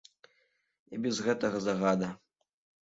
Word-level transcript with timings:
І 0.97 1.03
без 1.05 1.21
гэтага 1.29 1.57
загада. 1.71 2.13